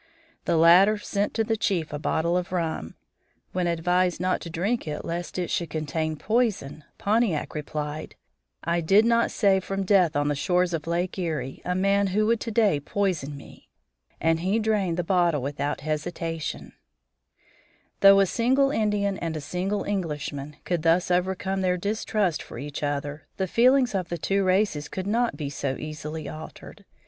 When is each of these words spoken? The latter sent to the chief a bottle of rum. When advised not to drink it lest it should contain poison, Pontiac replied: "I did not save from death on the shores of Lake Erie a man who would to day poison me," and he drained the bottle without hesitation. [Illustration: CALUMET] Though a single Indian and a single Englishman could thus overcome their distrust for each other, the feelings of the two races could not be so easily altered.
The 0.45 0.57
latter 0.57 0.97
sent 0.97 1.35
to 1.35 1.43
the 1.43 1.55
chief 1.55 1.93
a 1.93 1.99
bottle 1.99 2.35
of 2.35 2.51
rum. 2.51 2.95
When 3.51 3.67
advised 3.67 4.19
not 4.19 4.41
to 4.41 4.49
drink 4.49 4.87
it 4.87 5.05
lest 5.05 5.37
it 5.37 5.51
should 5.51 5.69
contain 5.69 6.15
poison, 6.15 6.83
Pontiac 6.97 7.53
replied: 7.53 8.15
"I 8.63 8.81
did 8.81 9.05
not 9.05 9.29
save 9.29 9.63
from 9.63 9.83
death 9.85 10.15
on 10.15 10.27
the 10.27 10.33
shores 10.33 10.73
of 10.73 10.87
Lake 10.87 11.19
Erie 11.19 11.61
a 11.63 11.75
man 11.75 12.07
who 12.07 12.25
would 12.25 12.39
to 12.39 12.49
day 12.49 12.79
poison 12.79 13.37
me," 13.37 13.69
and 14.19 14.39
he 14.39 14.57
drained 14.57 14.97
the 14.97 15.03
bottle 15.03 15.43
without 15.43 15.81
hesitation. 15.81 16.71
[Illustration: 18.01 18.01
CALUMET] 18.01 18.01
Though 18.01 18.19
a 18.21 18.25
single 18.25 18.71
Indian 18.71 19.17
and 19.19 19.37
a 19.37 19.39
single 19.39 19.83
Englishman 19.83 20.55
could 20.63 20.81
thus 20.81 21.11
overcome 21.11 21.61
their 21.61 21.77
distrust 21.77 22.41
for 22.41 22.57
each 22.57 22.81
other, 22.81 23.27
the 23.37 23.45
feelings 23.45 23.93
of 23.93 24.09
the 24.09 24.17
two 24.17 24.43
races 24.43 24.89
could 24.89 25.05
not 25.05 25.37
be 25.37 25.51
so 25.51 25.75
easily 25.77 26.27
altered. 26.27 26.85